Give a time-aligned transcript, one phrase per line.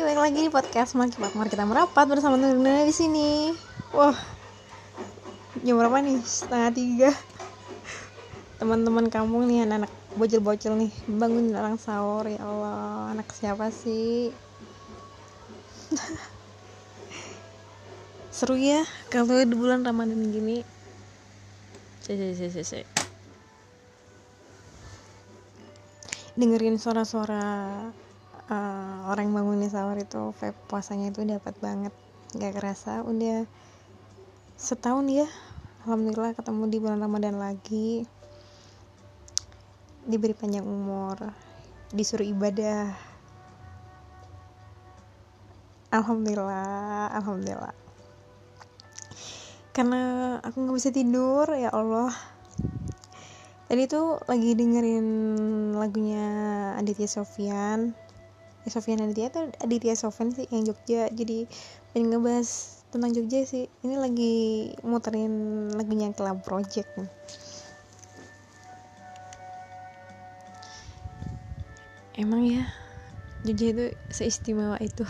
[0.00, 3.52] Hai, balik lagi di podcast Maki Mari kita merapat bersama Nurina di sini.
[3.92, 4.16] Wah,
[5.60, 6.24] jam berapa nih?
[6.24, 7.12] Setengah tiga.
[8.56, 13.12] Teman-teman kampung nih, anak-anak bocil-bocil nih, bangun orang sahur ya Allah.
[13.12, 14.32] Anak siapa sih?
[18.40, 18.80] Seru ya
[19.12, 20.64] kalau di bulan Ramadan gini.
[22.08, 22.88] Cek, cek.
[26.40, 27.44] dengerin suara-suara
[28.50, 31.94] uh, orang bangun sahur itu vape puasanya itu dapat banget.
[32.34, 33.46] Nggak kerasa udah
[34.60, 35.26] setahun ya
[35.86, 38.04] alhamdulillah ketemu di bulan ramadan lagi.
[40.04, 41.30] Diberi panjang umur
[41.94, 42.92] disuruh ibadah.
[45.90, 47.74] Alhamdulillah alhamdulillah.
[49.70, 50.02] Karena
[50.42, 52.10] aku nggak bisa tidur ya Allah.
[53.70, 55.06] Tadi tuh lagi dengerin
[55.78, 56.26] lagunya
[56.74, 57.94] Aditya Sofyan.
[57.94, 58.09] ya
[58.68, 61.08] Sofian Aditya itu Aditya Sofyan sih yang Jogja.
[61.08, 61.48] Jadi
[61.94, 63.72] pengen ngebahas tentang Jogja sih.
[63.86, 64.34] Ini lagi
[64.84, 65.32] muterin
[65.72, 66.90] lagunya Club Project
[72.20, 72.68] emang ya
[73.40, 75.00] Jogja itu seistimewa itu.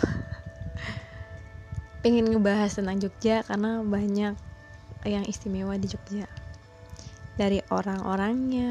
[2.07, 4.39] Pengen ngebahas tentang Jogja karena banyak
[5.03, 6.31] yang istimewa di Jogja.
[7.35, 8.71] Dari orang-orangnya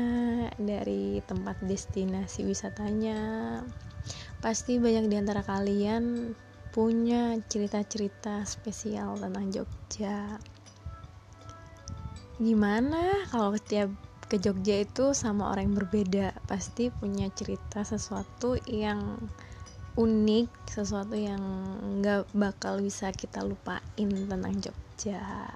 [0.55, 3.59] dari tempat destinasi wisatanya
[4.39, 6.31] Pasti banyak di antara kalian
[6.71, 10.39] punya cerita-cerita spesial tentang Jogja.
[12.39, 13.91] Gimana kalau setiap
[14.31, 16.27] ke Jogja itu sama orang yang berbeda?
[16.47, 19.19] Pasti punya cerita sesuatu yang
[19.99, 21.43] unik, sesuatu yang
[21.99, 25.51] nggak bakal bisa kita lupain tentang Jogja.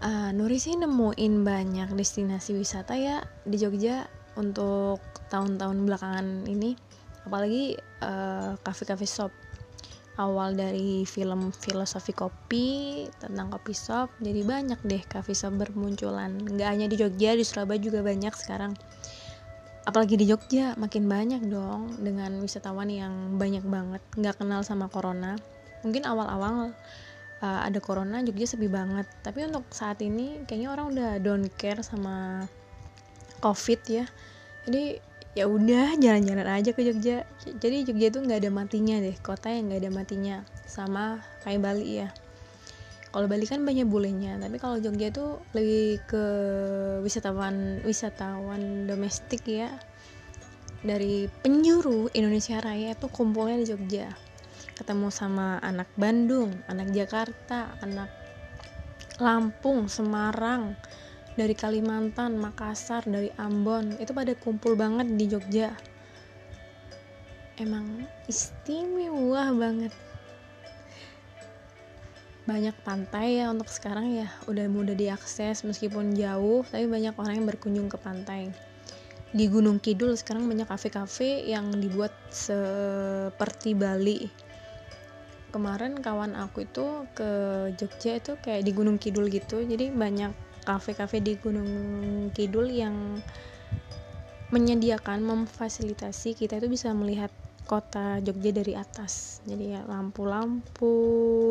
[0.00, 5.00] Uh, Nuri sih nemuin banyak destinasi wisata ya di Jogja untuk
[5.34, 6.78] tahun-tahun belakangan ini
[7.26, 7.74] apalagi
[8.06, 9.32] uh, cafe-cafe shop.
[10.14, 16.38] Awal dari film filosofi kopi tentang kopi shop jadi banyak deh cafe shop bermunculan.
[16.38, 18.78] Nggak hanya di Jogja di Surabaya juga banyak sekarang.
[19.82, 25.34] Apalagi di Jogja makin banyak dong dengan wisatawan yang banyak banget nggak kenal sama corona.
[25.82, 26.70] Mungkin awal-awal
[27.42, 29.10] uh, ada corona Jogja sepi banget.
[29.26, 32.46] Tapi untuk saat ini kayaknya orang udah don't care sama
[33.42, 34.06] covid ya.
[34.62, 35.02] Jadi
[35.34, 37.26] ya udah jalan-jalan aja ke Jogja.
[37.42, 39.18] Jadi Jogja itu nggak ada matinya deh.
[39.18, 40.36] Kota yang nggak ada matinya.
[40.66, 42.08] Sama kayak Bali ya.
[43.10, 44.38] Kalau Bali kan banyak bulenya.
[44.38, 46.24] Tapi kalau Jogja itu lebih ke
[47.02, 49.74] wisatawan wisatawan domestik ya.
[50.86, 54.14] Dari penjuru Indonesia Raya itu kumpulnya di Jogja.
[54.74, 58.10] Ketemu sama anak Bandung anak Jakarta anak
[59.22, 60.74] Lampung Semarang
[61.34, 65.74] dari Kalimantan, Makassar, dari Ambon itu pada kumpul banget di Jogja.
[67.58, 69.94] Emang istimewa banget.
[72.44, 77.46] Banyak pantai ya untuk sekarang ya udah mudah diakses meskipun jauh tapi banyak orang yang
[77.48, 78.50] berkunjung ke pantai.
[79.34, 84.30] Di Gunung Kidul sekarang banyak kafe-kafe yang dibuat seperti Bali.
[85.50, 87.30] Kemarin kawan aku itu ke
[87.74, 91.70] Jogja itu kayak di Gunung Kidul gitu jadi banyak kafe-kafe di Gunung
[92.32, 93.20] Kidul yang
[94.50, 97.28] menyediakan memfasilitasi kita itu bisa melihat
[97.64, 99.40] kota Jogja dari atas.
[99.48, 100.92] Jadi ya lampu-lampu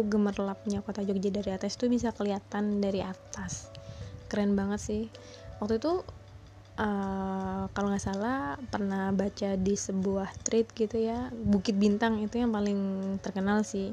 [0.05, 3.73] gemerlapnya kota Jogja dari atas itu bisa kelihatan dari atas.
[4.29, 5.03] Keren banget sih.
[5.57, 6.05] Waktu itu
[6.77, 12.53] uh, kalau nggak salah pernah baca di sebuah tweet gitu ya Bukit Bintang itu yang
[12.53, 12.79] paling
[13.19, 13.89] terkenal sih.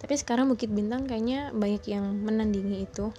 [0.00, 3.12] Tapi sekarang Bukit Bintang kayaknya banyak yang menandingi itu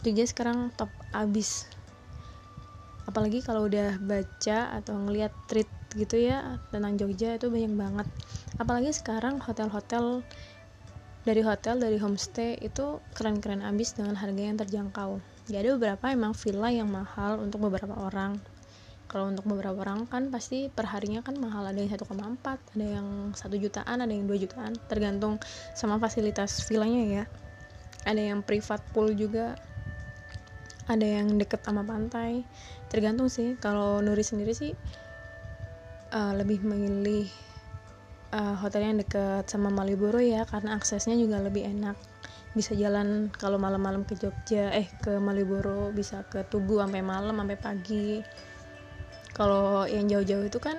[0.00, 1.68] Jogja sekarang top abis.
[3.04, 8.08] Apalagi kalau udah baca atau ngeliat tweet gitu ya tentang Jogja itu banyak banget.
[8.56, 10.24] Apalagi sekarang hotel-hotel
[11.20, 15.20] dari hotel dari homestay itu keren-keren abis dengan harga yang terjangkau.
[15.52, 18.40] Ya ada beberapa emang villa yang mahal untuk beberapa orang.
[19.10, 21.66] Kalau untuk beberapa orang kan pasti perharinya kan mahal.
[21.66, 22.06] Ada yang 1,4
[22.46, 24.72] ada yang satu jutaan ada yang 2 jutaan.
[24.88, 25.36] Tergantung
[25.76, 27.24] sama fasilitas villanya ya.
[28.06, 29.60] Ada yang privat pool juga
[30.90, 32.42] ada yang deket sama pantai.
[32.90, 34.74] Tergantung sih kalau Nuri sendiri sih
[36.10, 37.30] uh, lebih memilih
[38.34, 41.94] uh, hotel yang deket sama Malioboro ya karena aksesnya juga lebih enak.
[42.50, 47.58] Bisa jalan kalau malam-malam ke Jogja eh ke Malioboro bisa ke Tugu sampai malam sampai
[47.58, 48.18] pagi.
[49.30, 50.74] Kalau yang jauh-jauh itu kan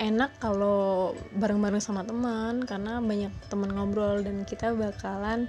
[0.00, 5.44] enak kalau bareng-bareng sama teman karena banyak teman ngobrol dan kita bakalan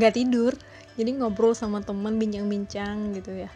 [0.00, 0.56] nggak tidur
[0.96, 3.52] jadi ngobrol sama temen bincang-bincang gitu ya.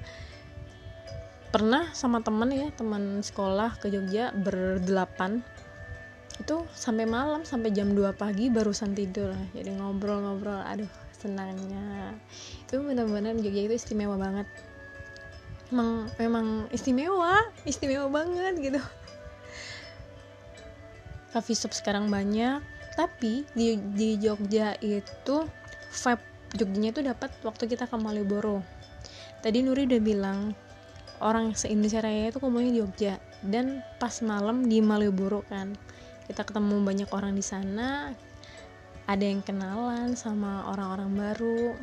[1.50, 5.42] Pernah sama temen ya teman sekolah ke Jogja berdelapan.
[6.38, 9.32] Itu sampai malam sampai jam 2 pagi barusan tidur.
[9.56, 12.14] Jadi ngobrol-ngobrol aduh senangnya.
[12.68, 14.46] Itu benar-benar Jogja itu istimewa banget.
[15.72, 18.80] Memang memang istimewa istimewa banget gitu.
[21.32, 22.60] Coffee shop sekarang banyak
[22.94, 25.46] tapi di di Jogja itu
[25.90, 28.62] vibe Jogjanya itu dapat waktu kita ke Malioboro.
[29.40, 30.38] Tadi Nuri udah bilang
[31.22, 33.14] orang se-Indonesia Raya itu kumpulnya di Jogja.
[33.40, 35.72] Dan pas malam di Malioboro kan
[36.30, 38.14] kita ketemu banyak orang di sana
[39.10, 41.74] ada yang kenalan sama orang-orang baru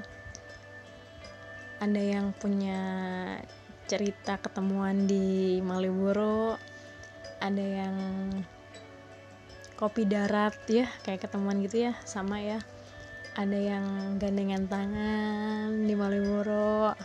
[1.83, 2.79] ada yang punya
[3.91, 6.55] cerita ketemuan di Malioboro
[7.43, 7.95] ada yang
[9.75, 12.63] kopi darat ya kayak ketemuan gitu ya sama ya
[13.37, 16.97] ada yang gandengan tangan di Malioboro.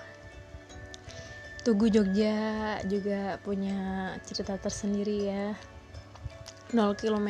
[1.61, 5.52] Tugu Jogja juga punya cerita tersendiri ya.
[6.73, 7.29] 0 km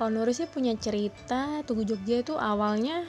[0.00, 3.04] kalau Nuri sih punya cerita Tugu Jogja itu awalnya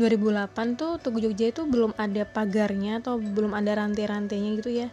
[0.00, 4.88] 2008 tuh Tugu Jogja itu belum ada pagarnya atau belum ada rantai-rantainya gitu ya.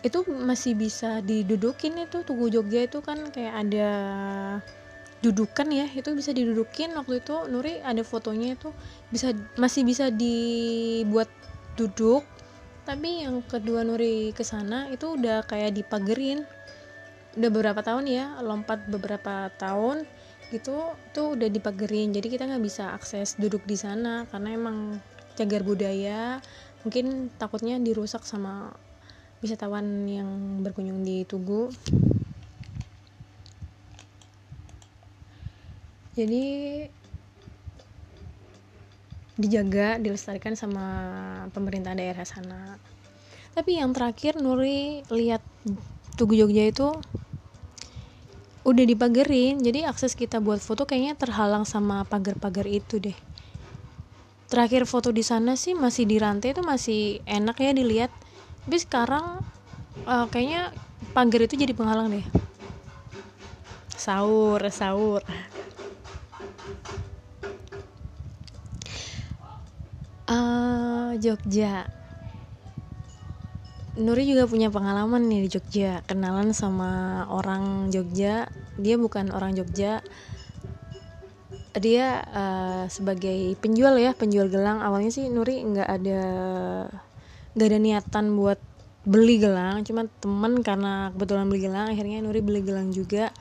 [0.00, 3.90] Itu masih bisa didudukin itu Tugu Jogja itu kan kayak ada
[5.20, 6.96] dudukan ya itu bisa didudukin.
[6.96, 8.72] Waktu itu Nuri ada fotonya itu
[9.12, 11.28] bisa masih bisa dibuat
[11.76, 12.24] duduk.
[12.88, 16.44] Tapi yang kedua Nuri ke sana itu udah kayak dipagerin.
[17.36, 20.08] Udah beberapa tahun ya lompat beberapa tahun
[20.50, 22.10] gitu tuh udah dipagerin.
[22.10, 24.98] Jadi kita nggak bisa akses duduk di sana karena emang
[25.38, 26.42] cagar budaya.
[26.82, 28.72] Mungkin takutnya dirusak sama
[29.44, 31.68] wisatawan yang berkunjung di Tugu
[36.14, 36.44] jadi
[39.40, 40.86] dijaga dilestarikan sama
[41.56, 42.76] pemerintah daerah sana.
[43.56, 45.40] Tapi yang terakhir Nuri lihat
[46.14, 46.92] Tugu Jogja itu
[48.62, 49.64] udah dipagerin.
[49.64, 53.16] Jadi akses kita buat foto kayaknya terhalang sama pagar-pagar itu deh.
[54.52, 58.12] Terakhir foto di sana sih masih di rantai itu masih enak ya dilihat.
[58.68, 59.40] Tapi sekarang
[60.04, 60.74] uh, kayaknya
[61.16, 62.26] pagar itu jadi penghalang deh.
[63.96, 65.24] Sahur sahur
[70.30, 71.90] uh, Jogja.
[74.00, 76.00] Nuri juga punya pengalaman nih di Jogja.
[76.06, 78.48] Kenalan sama orang Jogja.
[78.78, 80.00] Dia bukan orang Jogja.
[81.74, 84.80] Dia uh, sebagai penjual ya penjual gelang.
[84.80, 86.22] Awalnya sih Nuri nggak ada
[87.50, 88.62] nggak ada niatan buat
[89.04, 89.82] beli gelang.
[89.82, 93.34] Cuma temen karena kebetulan beli gelang akhirnya Nuri beli gelang juga.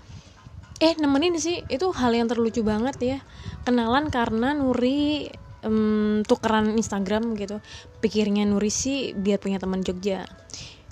[0.81, 1.61] Eh nemenin sih.
[1.69, 3.17] Itu hal yang terlucu banget ya.
[3.63, 5.29] Kenalan karena Nuri
[5.63, 7.59] um, tukeran Instagram gitu.
[7.99, 10.27] Pikirnya Nuri sih biar punya teman Jogja.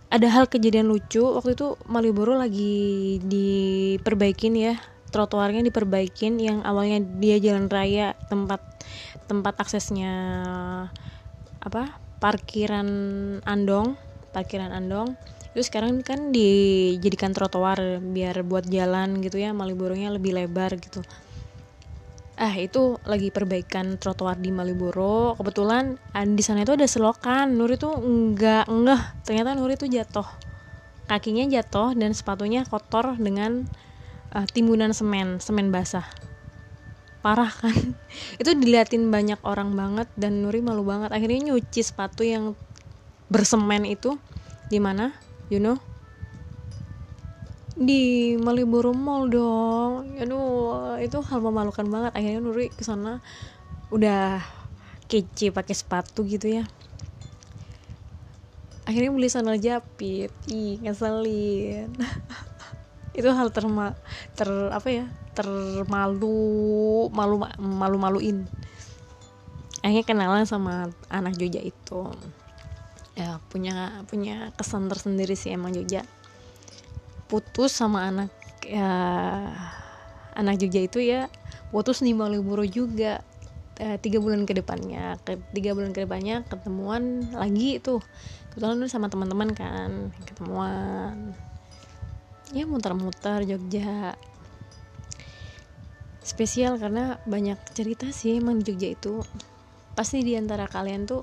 [0.07, 4.73] Ada hal kejadian lucu waktu itu Malioboro lagi diperbaikin ya.
[5.11, 8.59] Trotoarnya diperbaikin yang awalnya dia jalan raya tempat
[9.27, 10.13] tempat aksesnya
[11.63, 12.87] apa parkiran
[13.43, 13.99] Andong
[14.31, 15.15] parkiran Andong.
[15.51, 21.01] Itu sekarang kan dijadikan trotoar biar buat jalan gitu ya Malioboro-nya lebih lebar gitu
[22.37, 25.33] ah itu lagi perbaikan trotoar di Malioboro.
[25.41, 25.97] Kebetulan
[26.37, 27.57] di sana itu ada selokan.
[27.57, 29.03] Nuri tuh nggak ngeh.
[29.25, 30.27] Ternyata Nuri tuh jatuh.
[31.09, 33.65] Kakinya jatuh dan sepatunya kotor dengan
[34.37, 36.05] uh, timbunan semen semen basah.
[37.25, 37.73] Parah kan?
[38.41, 41.09] Itu diliatin banyak orang banget dan Nuri malu banget.
[41.09, 42.53] Akhirnya nyuci sepatu yang
[43.33, 44.15] bersemen itu.
[44.67, 45.15] Di mana?
[45.47, 45.86] You know
[47.77, 50.17] di Malioboro Mall dong.
[50.17, 52.11] Aduh itu hal memalukan banget.
[52.17, 53.21] Akhirnya Nuri ke sana
[53.93, 54.41] udah
[55.05, 56.65] kece pakai sepatu gitu ya.
[58.89, 60.33] Akhirnya beli sandal japit.
[60.49, 61.93] Ih ngeselin.
[63.17, 63.97] Itu hal terma
[64.37, 68.45] ter apa ya termalu malu malu maluin
[69.85, 72.11] akhirnya kenalan sama anak Jogja itu.
[73.17, 76.05] Ya punya punya kesan tersendiri sih emang Jogja
[77.27, 78.31] putus sama anak
[78.63, 78.91] ya
[80.35, 81.31] anak Jogja itu ya
[81.71, 83.23] putus di Malioboro juga.
[83.77, 85.21] E, tiga bulan ke depannya
[85.53, 88.01] tiga bulan ke depannya ketemuan lagi tuh
[88.49, 91.37] kebetulan sama teman-teman kan ketemuan.
[92.49, 94.17] Ya muter-muter Jogja.
[96.25, 99.21] Spesial karena banyak cerita sih emang di Jogja itu.
[99.93, 101.21] Pasti di antara kalian tuh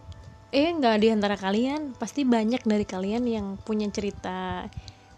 [0.54, 4.70] eh nggak di antara kalian pasti banyak dari kalian yang punya cerita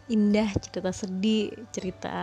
[0.06, 2.16] indah cerita sedih cerita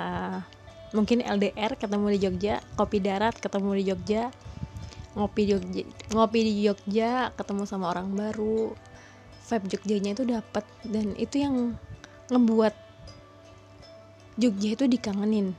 [0.96, 4.24] mungkin LDR ketemu di Jogja kopi darat ketemu di Jogja
[5.14, 5.84] ngopi Jogja
[6.16, 8.74] ngopi di Jogja ketemu sama orang baru.
[9.44, 11.76] Vibe Jogjanya itu dapat dan itu yang
[12.32, 12.72] ngebuat
[14.40, 15.52] Jogja itu dikangenin.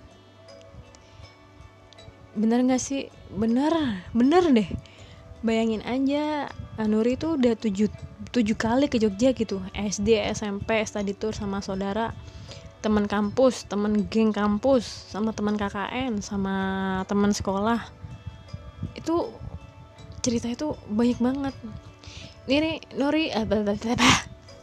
[2.35, 3.13] Bener gak sih?
[3.29, 4.69] Bener bener deh
[5.45, 6.49] bayangin aja
[6.83, 7.87] Nuri tuh udah tujuh
[8.35, 9.63] tujuh kali ke Jogja gitu.
[9.77, 12.11] SD SMP study tour sama saudara
[12.83, 16.57] teman kampus teman geng kampus sama teman KKN sama
[17.07, 17.79] teman sekolah.
[18.99, 19.31] Itu
[20.25, 21.55] cerita itu banyak banget.
[22.51, 23.47] Ini Nuri eh,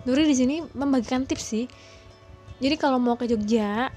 [0.05, 1.65] Nuri di sini membagikan tips sih.
[2.59, 3.87] Jadi kalau mau ke Jogja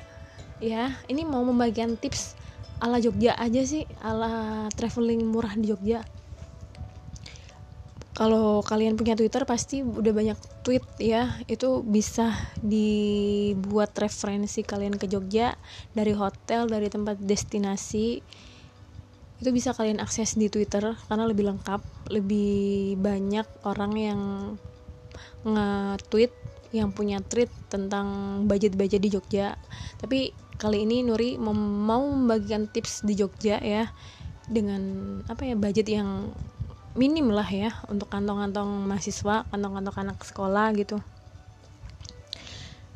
[0.62, 2.38] ya ini mau membagikan tips
[2.78, 6.06] ala Jogja aja sih ala traveling murah di Jogja
[8.14, 11.34] kalau kalian punya Twitter pasti udah banyak tweet ya.
[11.50, 12.30] Itu bisa
[12.62, 15.58] dibuat referensi kalian ke Jogja
[15.90, 18.22] dari hotel dari tempat destinasi.
[19.42, 21.82] Itu bisa kalian akses di Twitter karena lebih lengkap
[22.14, 24.20] lebih banyak orang yang
[25.42, 26.32] nge-tweet
[26.70, 28.06] yang punya tweet tentang
[28.46, 29.58] budget-budget di Jogja.
[29.98, 31.50] Tapi kali ini Nuri mau
[32.06, 33.90] membagikan tips di Jogja ya
[34.46, 34.82] dengan
[35.26, 36.30] apa ya budget yang
[36.94, 41.02] minim lah ya untuk kantong-kantong mahasiswa, kantong-kantong anak sekolah gitu.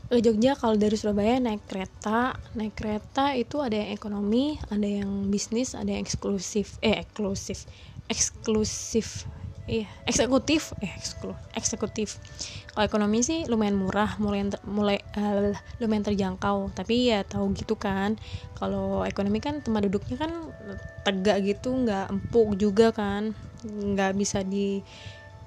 [0.09, 5.28] Ke Jogja kalau dari Surabaya naik kereta, naik kereta itu ada yang ekonomi, ada yang
[5.28, 7.69] bisnis, ada yang eksklusif, eh eksklusif,
[8.09, 9.28] eksklusif.
[9.69, 10.73] Iya eksekutif.
[10.81, 12.17] Eh eksklu, eksekutif.
[12.73, 16.73] Kalau ekonomi sih lumayan murah mulai mulai uh, lumayan terjangkau.
[16.73, 18.17] Tapi ya tahu gitu kan
[18.57, 20.33] kalau ekonomi kan tempat duduknya kan
[21.05, 24.83] tegak gitu nggak empuk juga kan nggak bisa di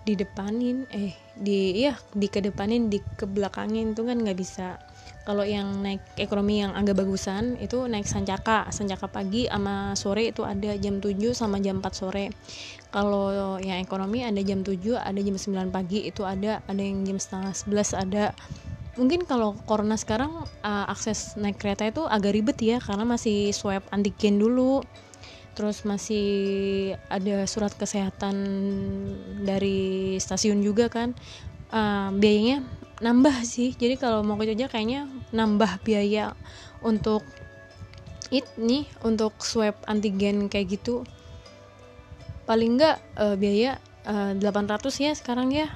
[0.01, 4.82] di depanin eh di ya di kedepanin di kebelakangin tuh kan nggak bisa.
[5.22, 8.65] Kalau yang naik ekonomi yang agak bagusan itu naik sancaka.
[8.74, 12.34] Sancaka pagi sama sore itu ada jam 7 sama jam 4 sore.
[12.89, 16.65] Kalau yang ekonomi ada jam 7 ada jam 9 pagi itu ada.
[16.65, 18.34] Ada yang jam setengah 11 ada.
[18.98, 23.86] Mungkin kalau corona sekarang uh, akses naik kereta itu agak ribet ya karena masih swab
[23.94, 24.82] antigen dulu
[25.51, 26.25] terus masih
[27.12, 28.36] ada surat kesehatan
[29.43, 31.13] dari stasiun juga kan.
[31.72, 32.63] Uh, biayanya
[33.01, 33.74] nambah sih.
[33.75, 36.38] Jadi kalau mau ke Jogja kayaknya nambah biaya
[36.86, 37.25] untuk
[38.31, 41.03] it nih untuk swab antigen kayak gitu.
[42.46, 45.67] Paling enggak uh, biaya uh, eh, 800 ya sekarang ya.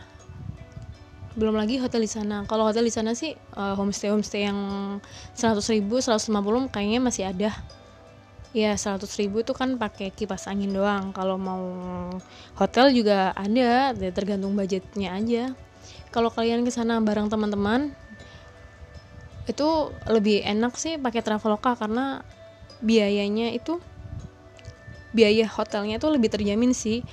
[1.36, 2.48] Belum lagi hotel di sana.
[2.48, 4.60] Kalau hotel di sana sih uh, homestay homestay yang
[5.36, 6.32] 100 ribu 150
[6.72, 7.51] kayaknya masih ada
[8.55, 11.12] ya 100 ribu itu kan pakai kipas angin doang.
[11.12, 11.67] Kalau mau
[12.55, 15.51] hotel juga ada tergantung budgetnya aja.
[16.15, 17.91] Kalau kalian ke sana bareng teman-teman
[19.45, 22.24] itu lebih enak sih pakai traveloka karena
[22.79, 23.77] biayanya itu
[25.12, 27.03] biaya hotelnya itu lebih terjamin sih.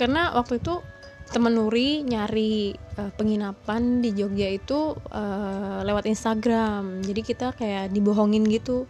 [0.00, 0.80] Karena waktu itu
[1.28, 7.04] temen Nuri nyari uh, penginapan di Jogja itu uh, lewat Instagram.
[7.04, 8.88] Jadi kita kayak dibohongin gitu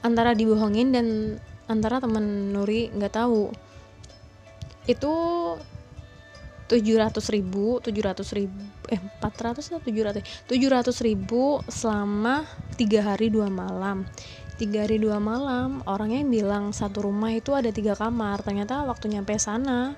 [0.00, 1.06] antara dibohongin dan
[1.68, 3.52] antara temen Nuri nggak tahu.
[4.88, 5.12] Itu
[6.70, 8.54] tujuh ratus ribu tujuh ratus ribu
[8.86, 10.22] eh empat ratus atau tujuh ratus?
[10.46, 12.46] Tujuh ratus ribu selama
[12.78, 14.06] tiga hari dua malam.
[14.54, 19.34] Tiga hari dua malam orangnya bilang satu rumah itu ada tiga kamar ternyata waktu nyampe
[19.40, 19.96] sana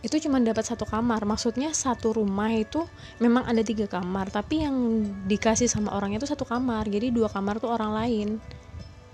[0.00, 1.26] itu cuma dapat satu kamar.
[1.26, 2.86] Maksudnya satu rumah itu
[3.18, 4.76] memang ada tiga kamar tapi yang
[5.26, 8.28] dikasih sama orangnya itu satu kamar jadi dua kamar tuh orang lain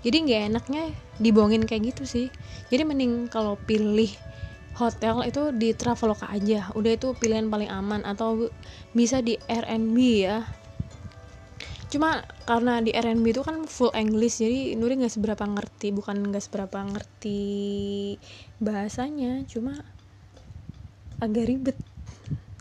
[0.06, 0.82] jadi nggak enaknya
[1.18, 2.26] dibohongin kayak gitu sih.
[2.70, 4.06] Jadi mending kalau pilih
[4.78, 6.70] hotel itu di Traveloka aja.
[6.78, 8.46] Udah itu pilihan paling aman atau
[8.94, 10.46] bisa di Airbnb ya.
[11.90, 16.44] Cuma karena di Airbnb itu kan full English jadi Nuri nggak seberapa ngerti bukan nggak
[16.46, 17.42] seberapa ngerti
[18.62, 19.82] bahasanya cuma
[21.18, 21.78] agak ribet.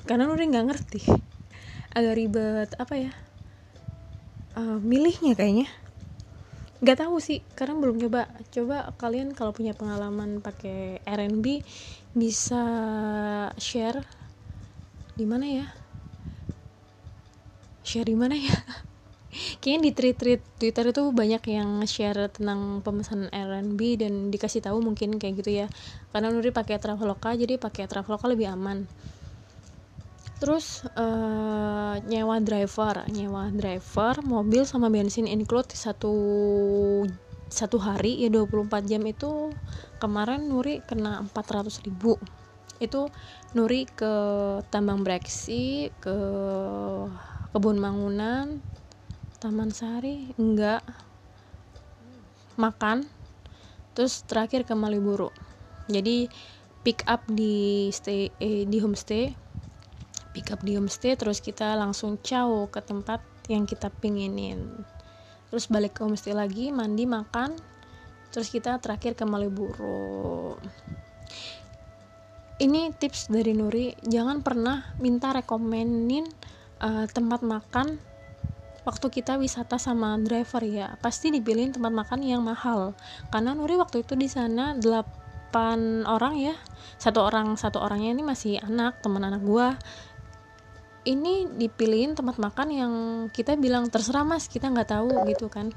[0.10, 1.02] Karena Nuri nggak ngerti.
[1.94, 3.14] Agak ribet apa ya
[4.58, 5.70] uh, milihnya kayaknya
[6.84, 11.63] nggak tahu sih karena belum coba coba kalian kalau punya pengalaman pakai Airbnb
[12.12, 12.63] bisa
[13.55, 14.03] share
[15.15, 15.65] di mana ya?
[17.88, 18.51] Share di mana ya?
[19.63, 24.84] Kayaknya di tweet tweet Twitter itu banyak yang share tentang pemesanan Airbnb dan dikasih tahu
[24.84, 25.67] mungkin kayak gitu ya.
[26.12, 28.84] Karena Nuri pakai Traveloka jadi pakai Traveloka lebih aman
[30.38, 33.08] terus uh, nyewa driver.
[33.10, 36.13] Nyewa driver mobil sama bensin include satu
[37.46, 39.54] satu hari ya 24 jam itu
[40.01, 42.20] kemarin Nuri kena 400 ribu.
[42.82, 43.08] Itu
[43.56, 44.13] Nuri ke
[44.68, 46.18] Tambang Breksi ke
[47.56, 48.60] kebun Mangunan
[49.39, 50.84] Taman Sari enggak.
[52.56, 53.08] Makan.
[53.96, 55.32] Terus terakhir ke Maliburu
[55.86, 56.30] jadi
[56.82, 59.34] pick up di stay eh, di homestay
[60.36, 64.84] pick up di homestay terus kita langsung caw ke tempat yang kita pinginin.
[65.48, 67.56] Terus balik ke homestay lagi mandi makan
[68.36, 70.60] terus kita terakhir ke Malioboro.
[72.60, 76.27] Ini tips dari Nuri jangan pernah minta rekomenin
[76.84, 77.96] uh, tempat makan
[78.84, 81.00] waktu kita wisata sama driver ya.
[81.00, 82.92] Pasti dipilih tempat makan yang mahal.
[83.32, 86.56] Karena Nuri waktu itu di sana 8 orang ya.
[86.96, 89.75] Satu orang satu orangnya ini masih anak teman anak gua
[91.06, 92.94] ini dipilihin tempat makan yang
[93.30, 94.50] kita bilang terserah mas.
[94.50, 95.70] Kita nggak tahu gitu kan.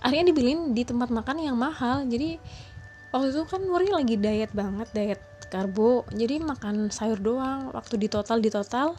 [0.00, 2.06] Akhirnya dipilihin di tempat makan yang mahal.
[2.06, 2.40] Jadi
[3.10, 6.06] waktu itu kan Nuri lagi diet banget diet karbo.
[6.14, 7.74] Jadi makan sayur doang.
[7.74, 8.96] Waktu di total di total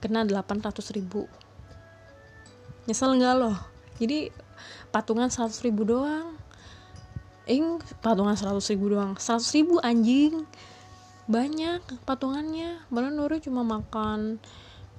[0.00, 1.28] kena 800 ribu.
[2.88, 4.32] Nyesel nggak loh jadi
[4.88, 6.32] patungan 100 ribu doang.
[7.44, 9.12] Ing patungan 100 ribu doang.
[9.20, 10.48] 100 ribu anjing
[11.30, 12.82] banyak patungannya.
[12.90, 14.42] Malah Nuri cuma makan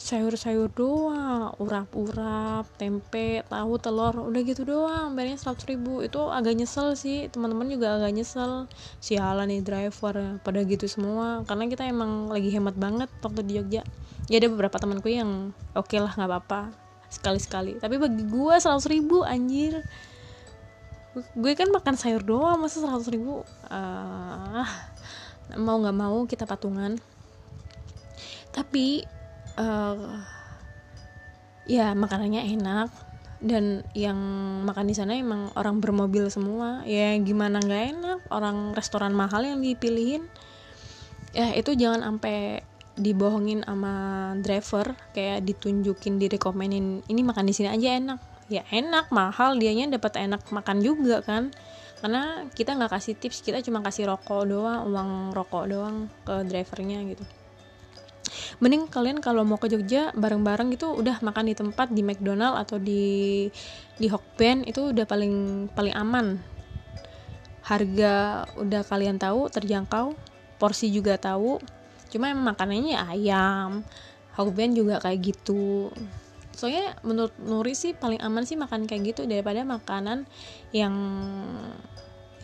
[0.02, 1.54] sayur-sayur doang.
[1.60, 4.16] Urap-urap tempe tahu telur.
[4.32, 5.14] Udah gitu doang.
[5.14, 6.00] Bayarnya seratus ribu.
[6.02, 7.28] Itu agak nyesel sih.
[7.28, 8.66] Teman-teman juga agak nyesel.
[9.04, 10.42] Sialan nih driver.
[10.42, 11.44] Pada gitu semua.
[11.44, 13.84] Karena kita emang lagi hemat banget waktu di Jogja.
[14.32, 16.72] Ya ada beberapa temanku yang oke okay lah nggak apa-apa.
[17.12, 17.78] Sekali-sekali.
[17.78, 19.84] Tapi bagi gue seratus ribu anjir.
[21.36, 22.64] Gue kan makan sayur doang.
[22.64, 23.44] Masa seratus ribu?
[23.68, 24.64] Uh,
[25.58, 27.00] mau nggak mau kita patungan.
[28.52, 29.04] Tapi
[29.56, 30.20] uh,
[31.68, 32.90] ya makanannya enak
[33.42, 34.20] dan yang
[34.68, 36.86] makan di sana emang orang bermobil semua.
[36.86, 40.30] Ya gimana nggak enak orang restoran mahal yang dipilihin.
[41.32, 42.62] Ya itu jangan sampai
[43.00, 48.20] dibohongin sama driver kayak ditunjukin direkomenin ini makan di sini aja enak.
[48.52, 51.56] Ya enak mahal dianya dapat enak makan juga kan
[52.02, 57.00] karena kita nggak kasih tips kita cuma kasih rokok doang uang rokok doang ke drivernya
[57.14, 57.24] gitu.
[58.62, 62.78] Mending kalian kalau mau ke Jogja bareng-bareng gitu udah makan di tempat di McDonald atau
[62.82, 63.48] di
[63.98, 66.42] di Hokben itu udah paling paling aman.
[67.62, 70.18] Harga udah kalian tahu terjangkau
[70.58, 71.62] porsi juga tahu.
[72.10, 73.86] Cuma emang makanannya ayam
[74.34, 75.92] Hokben juga kayak gitu
[76.62, 80.30] soalnya menurut Nuri sih paling aman sih makan kayak gitu daripada makanan
[80.70, 80.94] yang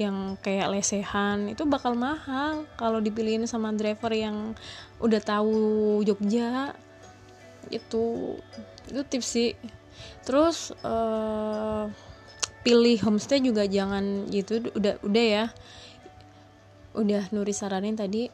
[0.02, 1.54] yang kayak lesehan.
[1.54, 4.58] Itu bakal mahal kalau dipilihin sama driver yang
[4.98, 6.74] udah tahu Jogja.
[7.70, 8.34] Itu
[8.90, 9.54] itu tips sih.
[10.26, 11.86] Terus uh,
[12.66, 14.66] pilih homestay juga jangan gitu.
[14.74, 15.46] Udah udah ya.
[16.98, 18.34] Udah Nuri saranin tadi.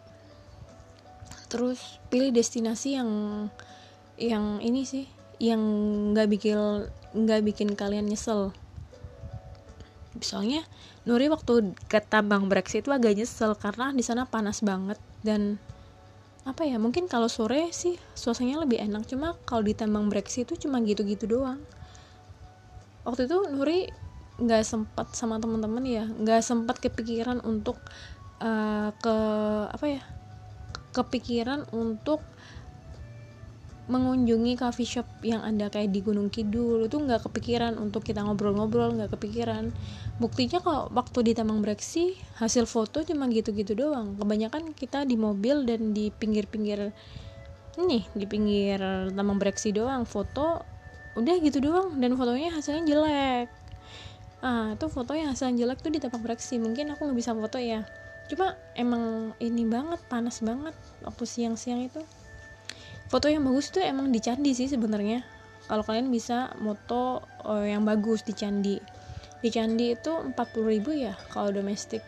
[1.52, 3.12] Terus pilih destinasi yang
[4.16, 5.60] yang ini sih yang
[6.16, 8.56] nggak bikin nggak bikin kalian nyesel.
[10.24, 10.64] Soalnya
[11.04, 15.60] Nuri waktu ke Tambang Brexit itu agak nyesel karena di sana panas banget dan
[16.48, 19.04] apa ya mungkin kalau sore sih suasananya lebih enak.
[19.04, 21.60] Cuma kalau di Tambang Brexit itu cuma gitu-gitu doang.
[23.04, 23.92] Waktu itu Nuri
[24.40, 27.78] nggak sempat sama teman-teman ya nggak sempat kepikiran untuk
[28.42, 29.16] uh, ke
[29.70, 30.02] apa ya
[30.94, 32.22] kepikiran untuk
[33.84, 36.88] mengunjungi coffee shop yang ada kayak di Gunung Kidul.
[36.88, 39.76] Itu nggak kepikiran untuk kita ngobrol-ngobrol nggak kepikiran.
[40.24, 44.16] Buktinya kalau waktu di Taman Breksi hasil foto cuma gitu-gitu doang.
[44.16, 46.96] Kebanyakan kita di mobil dan di pinggir-pinggir
[47.76, 48.80] ini di pinggir
[49.12, 50.08] Taman Breksi doang.
[50.08, 50.64] Foto
[51.20, 52.00] udah gitu doang.
[52.00, 53.48] Dan fotonya hasilnya jelek.
[54.40, 56.56] Ah itu foto yang hasilnya jelek tuh di Taman Breksi.
[56.56, 57.84] Mungkin aku nggak bisa foto ya.
[58.32, 60.72] Cuma emang ini banget panas banget
[61.04, 62.00] waktu siang-siang itu
[63.08, 65.24] foto yang bagus tuh emang di candi sih sebenarnya.
[65.68, 68.78] Kalau kalian bisa moto uh, yang bagus di candi.
[69.40, 70.34] Di candi itu 40.000
[70.96, 72.04] ya kalau domestik.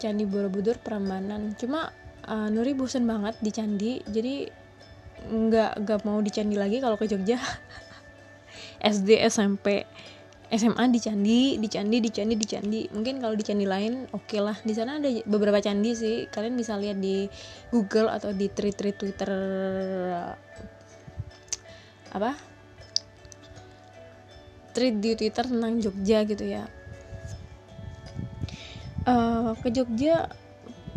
[0.00, 1.54] Candi Borobudur Prambanan.
[1.54, 1.92] Cuma
[2.26, 4.48] uh, Nuri bosen banget di candi jadi
[5.20, 7.38] nggak nggak mau di candi lagi kalau ke Jogja.
[8.80, 9.84] SD SMP
[10.50, 12.80] SMA di candi di candi di candi di candi.
[12.90, 14.58] Mungkin kalau di candi lain oke okay lah.
[14.66, 16.26] Di sana ada beberapa candi sih.
[16.26, 17.30] Kalian bisa lihat di
[17.70, 19.30] Google atau di tweet tweet Twitter
[22.10, 22.34] apa?
[24.74, 26.66] Tweet di Twitter tentang Jogja gitu ya.
[29.06, 30.26] Uh, ke Jogja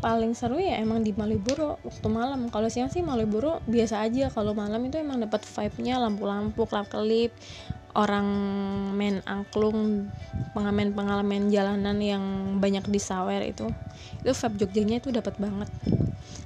[0.03, 2.49] paling seru ya emang di Malioboro waktu malam.
[2.49, 4.33] Kalau siang sih Malioboro biasa aja.
[4.33, 7.29] Kalau malam itu emang dapat vibe-nya lampu-lampu kelap-kelip
[7.93, 8.27] orang
[8.97, 10.10] main angklung
[10.58, 12.23] pengamen-pengamen jalanan yang
[12.58, 13.69] banyak di sawer itu
[14.23, 15.69] itu vibe Jogjanya itu dapat banget.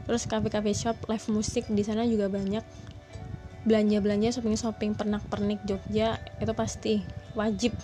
[0.09, 2.65] Terus cafe-cafe shop live musik di sana juga banyak.
[3.67, 7.03] Belanja-belanja shopping-shopping pernak-pernik Jogja itu pasti
[7.37, 7.75] wajib.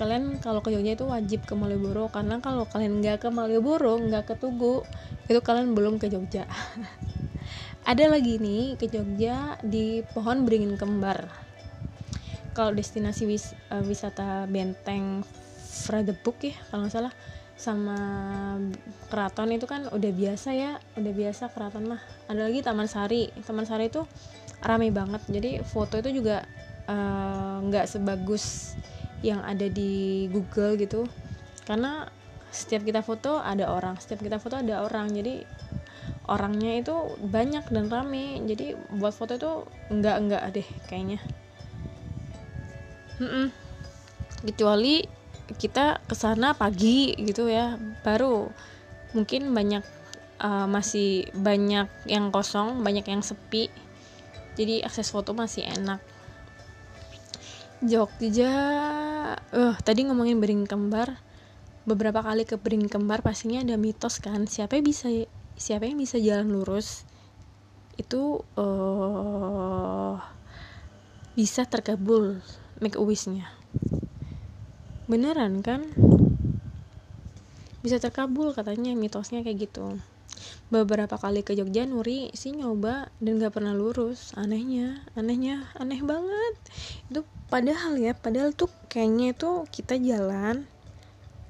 [0.00, 4.32] Kalian kalau ke Jogja itu wajib ke Malioboro karena kalau kalian nggak ke Malioboro nggak
[4.32, 4.82] ke Tugu
[5.28, 6.48] itu kalian belum ke Jogja.
[7.90, 11.47] Ada lagi nih ke Jogja di pohon beringin kembar
[12.58, 15.22] kalau destinasi wis, uh, wisata benteng
[15.86, 17.14] Fradebuk ya kalau nggak salah
[17.54, 17.98] sama
[19.10, 23.30] keraton itu kan udah biasa ya udah biasa keraton mah ada lagi Taman Sari.
[23.46, 24.02] Taman Sari itu
[24.62, 25.22] rame banget.
[25.26, 26.46] Jadi foto itu juga
[26.86, 28.74] eh, nggak uh, sebagus
[29.22, 31.06] yang ada di Google gitu.
[31.66, 32.06] Karena
[32.54, 35.10] setiap kita foto ada orang setiap kita foto ada orang.
[35.10, 35.42] Jadi
[36.30, 36.94] orangnya itu
[37.26, 38.38] banyak dan rame.
[38.46, 39.52] Jadi buat foto itu
[39.90, 41.18] enggak enggak deh kayaknya
[43.18, 43.46] mm -mm.
[44.46, 45.04] kecuali
[45.56, 48.52] kita ke sana pagi gitu ya baru
[49.16, 49.98] mungkin banyak
[50.42, 53.70] uh, masih banyak yang kosong banyak yang sepi.
[54.58, 56.02] Jadi akses foto masih enak.
[57.78, 58.52] Jogja
[59.38, 61.22] uh, tadi ngomongin beringin kembar.
[61.86, 65.08] Beberapa kali ke beringin kembar pastinya ada mitos kan siapa yang bisa
[65.56, 67.06] siapa yang bisa jalan lurus?
[67.94, 70.18] Itu uh,
[71.38, 72.42] bisa terkabul
[72.78, 73.48] make a wishnya
[75.08, 75.88] beneran kan?
[77.80, 79.96] Bisa terkabul katanya mitosnya kayak gitu.
[80.68, 84.36] Beberapa kali ke Jogja Nuri sih nyoba dan gak pernah lurus.
[84.36, 86.54] Anehnya anehnya aneh banget.
[87.08, 90.68] Itu padahal ya padahal tuh kayaknya itu kita jalan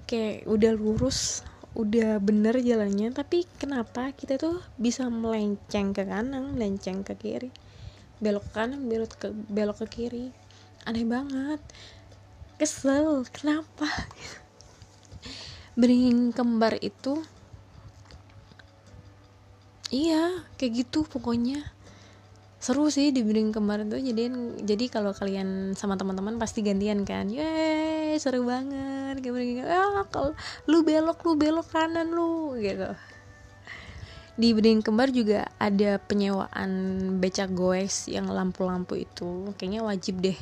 [0.07, 1.43] kayak udah lurus
[1.75, 3.11] udah bener jalannya.
[3.11, 7.51] Tapi kenapa kita tuh bisa melenceng ke kanan melenceng ke kiri?
[8.23, 10.31] Belok kanan belok ke belok ke kiri
[10.89, 11.61] aneh banget.
[12.57, 13.85] Kesel kenapa?
[15.77, 17.21] Beringin kembar itu
[19.93, 21.61] iya kayak gitu pokoknya.
[22.59, 24.33] Seru sih di beringin kembar itu jadi
[24.65, 27.29] jadi kalau kalian sama teman-teman pasti gantian kan.
[27.29, 30.33] Yeay seru banget kayak beringin ah kalau
[30.67, 32.97] lu belok lu belok kanan lu gitu.
[34.35, 36.71] Di beringin kembar juga ada penyewaan
[37.21, 40.39] becak goes yang lampu-lampu itu kayaknya wajib deh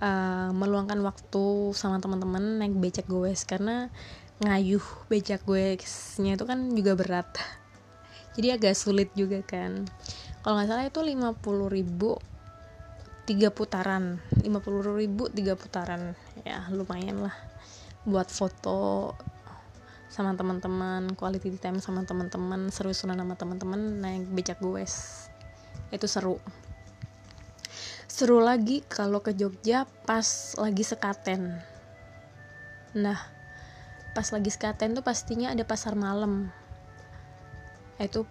[0.00, 3.88] uh, meluangkan waktu sama teman-teman naik becak goes karena
[4.44, 7.28] ngayuh becak goesnya itu kan juga berat.
[8.36, 9.88] Jadi agak sulit juga kan.
[10.44, 11.40] Kalau nggak salah itu 50
[11.72, 12.20] ribu
[13.24, 14.20] tiga putaran.
[14.44, 16.12] 50 ribu tiga putaran.
[16.44, 17.36] Ya lumayan lah
[18.06, 19.12] buat foto
[20.06, 25.26] sama teman-teman quality time sama teman-teman seru-seruan sama teman-teman naik becak goes
[25.90, 26.40] itu seru
[28.16, 30.24] seru lagi kalau ke Jogja pas
[30.56, 31.52] lagi sekaten.
[32.96, 33.20] Nah
[34.16, 36.48] pas lagi sekaten tuh pastinya ada pasar malam.
[38.00, 38.24] Itu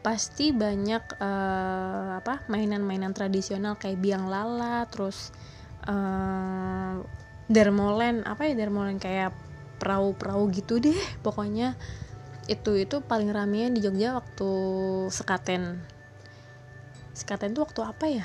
[0.00, 5.28] pasti banyak uh, apa mainan-mainan tradisional kayak biang lala terus
[5.84, 7.04] uh,
[7.52, 9.36] dermolen apa ya dermolen kayak
[9.76, 10.96] perahu-perahu gitu deh.
[11.20, 11.76] Pokoknya
[12.48, 14.48] itu itu paling rame di Jogja waktu
[15.12, 15.76] sekaten.
[17.12, 18.24] Sekaten tuh waktu apa ya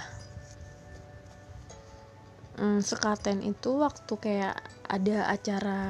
[2.57, 4.55] hmm, sekaten itu waktu kayak
[4.89, 5.81] ada acara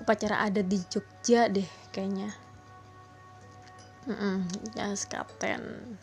[0.00, 2.32] upacara adat di Jogja deh kayaknya.
[4.08, 5.94] Mm ya sekaten.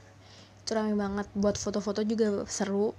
[0.61, 1.27] Itu ramai banget.
[1.33, 2.93] Buat foto-foto juga seru.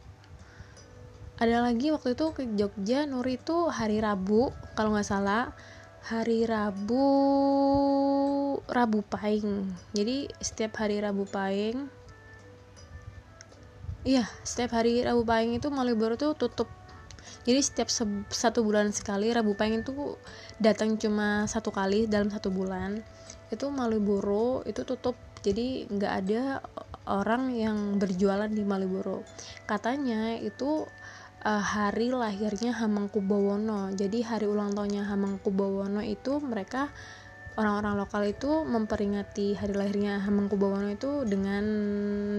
[1.39, 5.55] Ada lagi waktu itu ke Jogja Nuri itu hari Rabu kalau nggak salah.
[6.11, 7.07] Hari Rabu
[8.67, 9.71] Rabu Pahing.
[9.95, 11.98] Jadi setiap hari Rabu Pahing
[14.05, 16.71] iya setiap hari Rabu Pahing itu Malioboro tuh tutup.
[17.45, 17.89] Jadi setiap
[18.29, 20.17] satu bulan sekali Rabu Pahing itu
[20.61, 23.01] datang cuma satu kali dalam satu bulan.
[23.49, 25.17] Itu Malioboro itu tutup.
[25.41, 26.43] Jadi nggak ada
[27.09, 29.25] orang yang berjualan di Malioboro.
[29.65, 30.85] Katanya itu
[31.45, 36.91] uh, hari lahirnya Hamengkubuwono jadi hari ulang tahunnya Hamengkubuwono itu mereka
[37.59, 41.65] orang-orang lokal itu memperingati hari lahirnya Hamengkubuwono itu dengan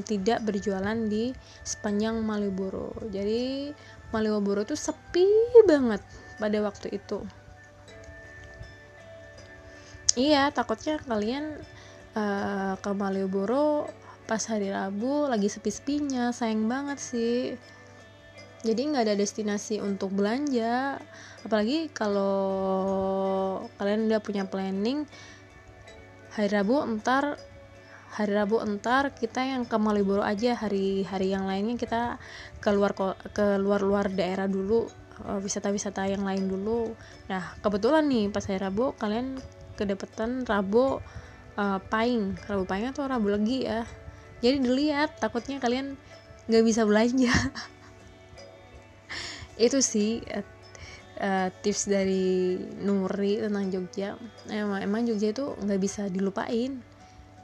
[0.07, 1.35] tidak berjualan di
[1.67, 2.95] sepanjang Malioboro.
[3.11, 3.75] Jadi
[4.15, 5.27] Malioboro itu sepi
[5.67, 5.99] banget
[6.39, 7.19] pada waktu itu.
[10.15, 11.59] Iya, takutnya kalian
[12.15, 13.91] uh, ke Malioboro
[14.23, 17.59] pas hari Rabu lagi sepi-sepinya, sayang banget sih
[18.59, 20.99] jadi nggak ada destinasi untuk belanja.
[21.47, 25.07] Apalagi kalau kalian udah punya planning
[26.35, 27.39] hari Rabu entar
[28.11, 30.59] hari Rabu entar kita yang ke Malioboro aja.
[30.59, 32.19] Hari-hari yang lainnya kita
[32.59, 32.91] keluar
[33.31, 34.91] ke luar-luar daerah dulu
[35.23, 36.91] eh, wisata-wisata yang lain dulu.
[37.31, 39.39] Nah kebetulan nih pas hari Rabu kalian
[39.79, 40.99] kedapetan Rabu
[41.55, 43.87] uh, Paing Rabu Paing atau Rabu lagi ya?
[44.43, 45.95] Jadi dilihat takutnya kalian
[46.51, 47.31] nggak bisa belanja
[49.59, 50.23] itu sih
[51.19, 54.15] uh, tips dari Nuri tentang Jogja.
[54.47, 56.79] Emang emang Jogja itu nggak bisa dilupain.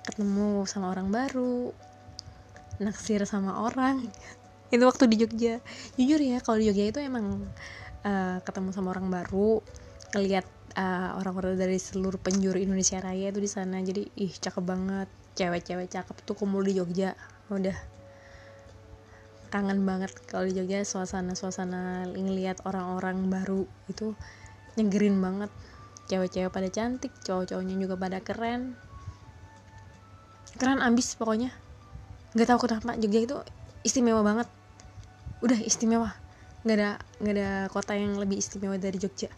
[0.07, 1.75] Ketemu sama orang baru
[2.79, 4.07] naksir sama orang.
[4.73, 5.61] Itu waktu di Jogja.
[5.95, 7.45] Jujur ya kalau di Jogja itu emang
[8.01, 9.61] uh, ketemu sama orang baru
[10.17, 13.77] ngelihat uh, orang-orang dari seluruh penjuru Indonesia Raya itu di sana.
[13.79, 15.07] Jadi ih cakep banget.
[15.37, 17.13] Cewek-cewek cakep tuh kumpul di Jogja.
[17.53, 17.77] Udah
[19.55, 24.11] kangen banget kalau di Jogja suasana-suasana ngelihat orang-orang baru itu
[24.75, 25.47] nyegerin banget.
[26.11, 28.75] Cewek-cewek pada cantik cowok-cowoknya juga pada keren.
[30.59, 31.55] Keren ambis pokoknya.
[32.35, 33.37] Nggak tahu kenapa Jogja itu
[33.87, 34.51] istimewa banget.
[35.39, 36.11] Udah istimewa.
[36.67, 36.91] Nggak ada
[37.23, 39.31] nggak ada kota yang lebih istimewa dari Jogja.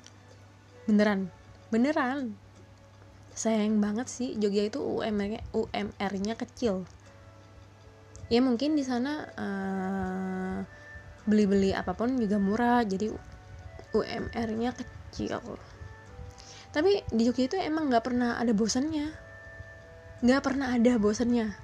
[0.89, 1.29] Beneran
[1.69, 2.39] beneran.
[3.37, 6.89] Sayang banget sih Jogja itu UMR-nya UMR-nya kecil
[8.27, 10.59] ya mungkin di sana uh,
[11.27, 12.81] beli-beli apa pun juga murah.
[12.87, 13.11] Jadi
[13.91, 15.39] UMR-nya kecil.
[16.71, 19.11] Tapi di Jogja itu emang nggak pernah ada bosannya.
[20.23, 21.55] Nggak pernah ada bosannya.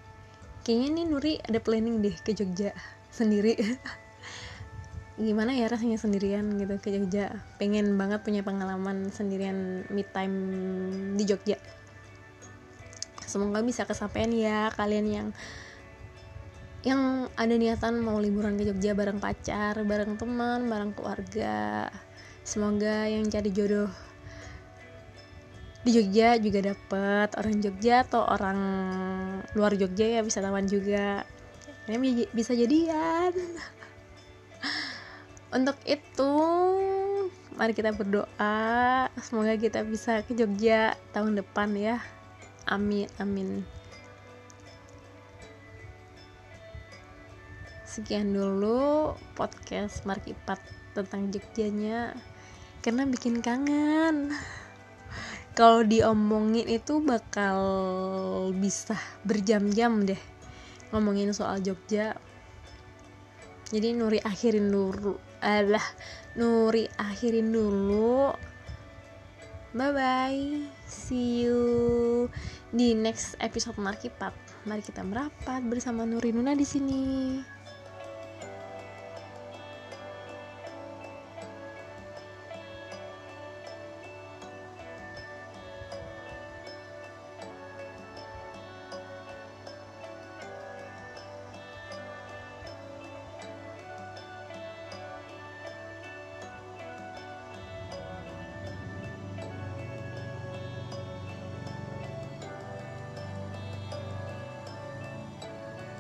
[0.64, 2.72] Kayaknya nih Nuri ada planning deh ke Jogja
[3.12, 3.60] sendiri.
[5.20, 7.44] Gimana ya rasanya sendirian gitu ke Jogja?
[7.60, 10.36] Pengen banget punya pengalaman sendirian mid time
[11.20, 11.60] di Jogja.
[13.28, 15.28] Semoga bisa kesampaian ya kalian yang
[16.84, 21.88] yang ada niatan mau liburan ke Jogja bareng pacar bareng teman bareng keluarga.
[22.44, 23.88] Semoga yang cari jodoh
[25.88, 27.40] di Jogja juga dapet.
[27.40, 28.60] Orang Jogja atau orang
[29.56, 31.24] luar Jogja ya bisa wisatawan juga.
[31.88, 33.32] Ini bisa jadian.
[35.56, 36.34] Untuk itu
[37.56, 39.08] mari kita berdoa.
[39.24, 42.04] Semoga kita bisa ke Jogja tahun depan ya.
[42.68, 43.83] Amin amin
[47.94, 50.58] sekian dulu podcast Markipat
[50.98, 52.18] tentang Jogjanya
[52.82, 54.34] karena bikin kangen.
[55.54, 57.62] Kalau diomongin itu bakal
[58.58, 60.18] bisa berjam-jam deh
[60.90, 62.18] ngomongin soal Jogja.
[63.70, 65.14] Jadi Nuri akhirin dulu.
[65.46, 65.86] Alah
[66.34, 68.34] Nuri akhirin dulu.
[69.78, 70.50] Bye bye
[70.90, 71.62] see you
[72.70, 74.34] di next episode Markipat
[74.70, 77.02] mari kita merapat bersama Nuri Nuna di sini